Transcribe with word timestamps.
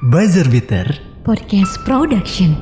Buzzer 0.00 0.48
Beater 0.48 0.96
Podcast 1.28 1.76
Production. 1.84 2.56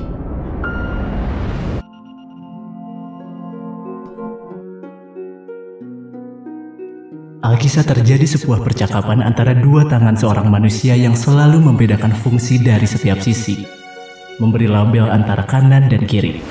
Alkisah 7.39 7.87
terjadi 7.87 8.27
sebuah 8.27 8.59
percakapan 8.59 9.23
antara 9.23 9.55
dua 9.55 9.87
tangan 9.87 10.19
seorang 10.19 10.51
manusia 10.51 10.99
yang 10.99 11.15
selalu 11.15 11.63
membedakan 11.63 12.11
fungsi 12.11 12.59
dari 12.59 12.83
setiap 12.83 13.23
sisi. 13.23 13.63
Memberi 14.43 14.67
label 14.67 15.07
antara 15.07 15.47
kanan 15.47 15.87
dan 15.87 16.03
kiri. 16.03 16.43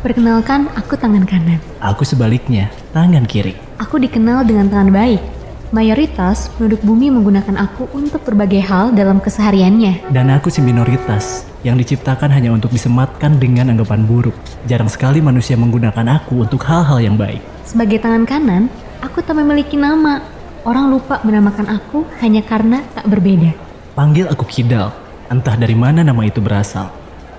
Perkenalkan, 0.00 0.72
aku 0.72 0.96
tangan 0.96 1.28
kanan. 1.28 1.60
Aku 1.84 2.08
sebaliknya, 2.08 2.72
tangan 2.96 3.28
kiri. 3.28 3.52
Aku 3.76 4.00
dikenal 4.00 4.48
dengan 4.48 4.72
tangan 4.72 4.88
baik. 4.88 5.37
Mayoritas 5.68 6.48
penduduk 6.56 6.80
bumi 6.80 7.12
menggunakan 7.12 7.60
aku 7.60 7.92
untuk 7.92 8.24
berbagai 8.24 8.64
hal 8.64 8.88
dalam 8.96 9.20
kesehariannya. 9.20 10.08
Dan 10.08 10.32
aku 10.32 10.48
si 10.48 10.64
minoritas, 10.64 11.44
yang 11.60 11.76
diciptakan 11.76 12.32
hanya 12.32 12.56
untuk 12.56 12.72
disematkan 12.72 13.36
dengan 13.36 13.68
anggapan 13.76 14.08
buruk. 14.08 14.32
Jarang 14.64 14.88
sekali 14.88 15.20
manusia 15.20 15.60
menggunakan 15.60 16.24
aku 16.24 16.48
untuk 16.48 16.64
hal-hal 16.64 17.04
yang 17.04 17.20
baik. 17.20 17.44
Sebagai 17.68 18.00
tangan 18.00 18.24
kanan, 18.24 18.72
aku 19.04 19.20
tak 19.20 19.36
memiliki 19.36 19.76
nama. 19.76 20.24
Orang 20.64 20.88
lupa 20.88 21.20
menamakan 21.20 21.68
aku 21.68 22.08
hanya 22.24 22.40
karena 22.40 22.80
tak 22.96 23.04
berbeda. 23.04 23.52
Panggil 23.92 24.24
aku 24.24 24.48
Kidal, 24.48 24.88
entah 25.28 25.52
dari 25.52 25.76
mana 25.76 26.00
nama 26.00 26.24
itu 26.24 26.40
berasal. 26.40 26.88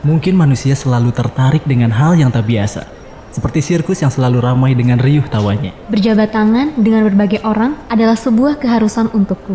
Mungkin 0.05 0.38
manusia 0.38 0.77
selalu 0.77 1.09
tertarik 1.17 1.66
dengan 1.66 1.89
hal 1.89 2.13
yang 2.13 2.30
tak 2.30 2.45
biasa. 2.45 2.98
Seperti 3.29 3.61
sirkus 3.61 4.01
yang 4.01 4.09
selalu 4.09 4.41
ramai 4.41 4.73
dengan 4.73 4.97
riuh 4.97 5.21
tawanya. 5.29 5.69
Berjabat 5.93 6.33
tangan 6.33 6.73
dengan 6.73 7.05
berbagai 7.05 7.45
orang 7.45 7.77
adalah 7.85 8.17
sebuah 8.17 8.57
keharusan 8.57 9.13
untukku. 9.13 9.53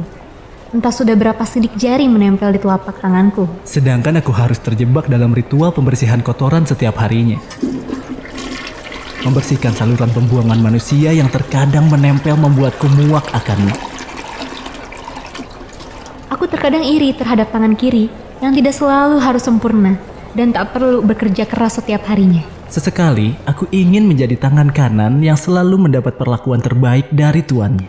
Entah 0.70 0.94
sudah 0.94 1.14
berapa 1.18 1.42
sidik 1.42 1.74
jari 1.74 2.06
menempel 2.06 2.54
di 2.54 2.62
telapak 2.62 3.02
tanganku. 3.02 3.50
Sedangkan 3.66 4.18
aku 4.18 4.30
harus 4.30 4.58
terjebak 4.62 5.10
dalam 5.10 5.34
ritual 5.34 5.74
pembersihan 5.74 6.22
kotoran 6.22 6.66
setiap 6.66 6.98
harinya. 7.02 7.38
Membersihkan 9.26 9.74
saluran 9.74 10.10
pembuangan 10.10 10.58
manusia 10.62 11.10
yang 11.10 11.26
terkadang 11.30 11.90
menempel 11.90 12.38
membuatku 12.38 12.86
muak 12.94 13.26
akannya. 13.34 13.74
Aku 16.30 16.46
terkadang 16.46 16.86
iri 16.86 17.10
terhadap 17.14 17.50
tangan 17.50 17.74
kiri 17.74 18.06
yang 18.38 18.54
tidak 18.54 18.74
selalu 18.74 19.18
harus 19.18 19.42
sempurna 19.42 19.98
dan 20.34 20.54
tak 20.54 20.74
perlu 20.74 21.02
bekerja 21.02 21.46
keras 21.46 21.78
setiap 21.78 22.06
harinya. 22.10 22.53
Sesekali, 22.74 23.38
aku 23.46 23.70
ingin 23.70 24.02
menjadi 24.02 24.34
tangan 24.34 24.66
kanan 24.74 25.22
yang 25.22 25.38
selalu 25.38 25.86
mendapat 25.86 26.18
perlakuan 26.18 26.58
terbaik 26.58 27.06
dari 27.14 27.38
tuannya. 27.46 27.86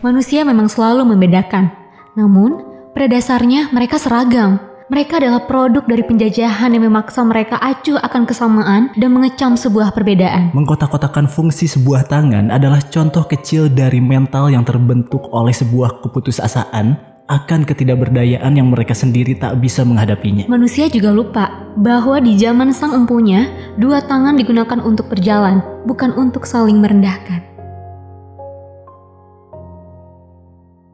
Manusia 0.00 0.48
memang 0.48 0.72
selalu 0.72 1.12
membedakan, 1.12 1.68
namun 2.16 2.56
pada 2.96 3.04
dasarnya 3.04 3.68
mereka 3.68 4.00
seragam. 4.00 4.64
Mereka 4.88 5.20
adalah 5.20 5.44
produk 5.44 5.84
dari 5.84 6.00
penjajahan 6.00 6.72
yang 6.72 6.88
memaksa 6.88 7.20
mereka 7.20 7.60
acuh 7.60 8.00
akan 8.00 8.24
kesamaan 8.24 8.82
dan 8.96 9.12
mengecam 9.12 9.52
sebuah 9.52 9.92
perbedaan. 9.92 10.56
Mengkotak-kotakan 10.56 11.28
fungsi 11.28 11.68
sebuah 11.68 12.08
tangan 12.08 12.48
adalah 12.48 12.80
contoh 12.88 13.28
kecil 13.28 13.68
dari 13.68 14.00
mental 14.00 14.48
yang 14.48 14.64
terbentuk 14.64 15.28
oleh 15.28 15.52
sebuah 15.52 16.00
keputusasaan 16.00 17.11
akan 17.32 17.64
ketidakberdayaan 17.64 18.52
yang 18.52 18.68
mereka 18.68 18.92
sendiri 18.92 19.32
tak 19.32 19.56
bisa 19.64 19.80
menghadapinya. 19.88 20.44
Manusia 20.52 20.92
juga 20.92 21.08
lupa 21.08 21.72
bahwa 21.80 22.20
di 22.20 22.36
zaman 22.36 22.76
sang 22.76 22.92
empunya, 22.92 23.48
dua 23.80 24.04
tangan 24.04 24.36
digunakan 24.36 24.80
untuk 24.84 25.08
berjalan, 25.08 25.64
bukan 25.88 26.12
untuk 26.12 26.44
saling 26.44 26.76
merendahkan. 26.76 27.51